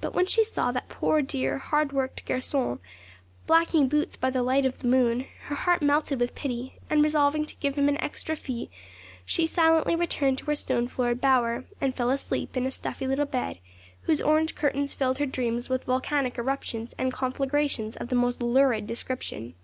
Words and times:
But 0.00 0.14
when 0.14 0.24
she 0.24 0.44
saw 0.44 0.72
that 0.72 0.88
poor, 0.88 1.20
dear, 1.20 1.58
hard 1.58 1.92
worked 1.92 2.24
garçon 2.24 2.78
blacking 3.46 3.86
boots 3.86 4.16
by 4.16 4.30
the 4.30 4.42
light 4.42 4.64
of 4.64 4.78
the 4.78 4.88
moon, 4.88 5.26
her 5.42 5.54
heart 5.54 5.82
melted 5.82 6.20
with 6.20 6.34
pity; 6.34 6.78
and, 6.88 7.02
resolving 7.02 7.44
to 7.44 7.56
give 7.56 7.74
him 7.74 7.86
an 7.86 8.00
extra 8.00 8.34
fee, 8.34 8.70
she 9.26 9.46
silently 9.46 9.94
retired 9.94 10.38
to 10.38 10.46
her 10.46 10.56
stone 10.56 10.88
floored 10.88 11.20
bower, 11.20 11.66
and 11.82 11.94
fell 11.94 12.08
asleep 12.08 12.56
in 12.56 12.64
a 12.64 12.70
stuffy 12.70 13.06
little 13.06 13.26
bed, 13.26 13.58
whose 14.04 14.22
orange 14.22 14.54
curtains 14.54 14.94
filled 14.94 15.18
her 15.18 15.26
dreams 15.26 15.68
with 15.68 15.84
volcanic 15.84 16.38
eruptions 16.38 16.94
and 16.96 17.12
conflagrations 17.12 17.94
of 17.96 18.08
the 18.08 18.16
most 18.16 18.40
lurid 18.42 18.86
description. 18.86 19.54